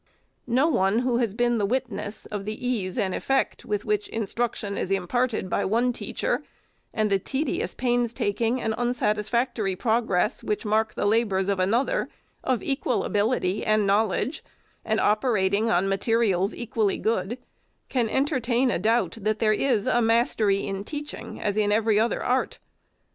No 0.47 0.67
one 0.67 0.97
who 1.05 1.17
has 1.17 1.35
been 1.35 1.59
the 1.59 1.65
witness 1.67 2.25
of 2.25 2.43
the 2.43 2.67
ease 2.67 2.97
and 2.97 3.13
effect 3.13 3.65
with 3.65 3.85
which 3.85 4.07
instruction 4.07 4.75
is 4.75 4.89
imparted 4.89 5.47
by 5.47 5.63
one 5.63 5.93
teacher, 5.93 6.43
and 6.91 7.11
the 7.11 7.19
tedious 7.19 7.75
pains 7.75 8.11
taking 8.11 8.59
and 8.59 8.73
unsatisfactory 8.79 9.75
progress 9.75 10.43
which 10.43 10.65
mark 10.65 10.95
the 10.95 11.05
labors 11.05 11.49
of 11.49 11.59
another 11.59 12.09
of 12.43 12.63
equal 12.63 13.03
ability 13.03 13.63
and 13.63 13.85
knowl 13.85 14.11
edge, 14.11 14.43
and 14.83 14.99
operating 14.99 15.69
on 15.69 15.87
materials 15.87 16.55
equally 16.55 16.97
good, 16.97 17.37
can 17.87 18.09
enter 18.09 18.39
tain 18.39 18.71
a 18.71 18.79
doubt 18.79 19.19
that 19.21 19.37
there 19.37 19.53
is 19.53 19.85
a 19.85 20.01
mastery 20.01 20.65
in 20.65 20.83
teaching 20.83 21.39
as 21.39 21.55
in 21.55 21.71
every 21.71 21.99
other 21.99 22.23
art. 22.23 22.57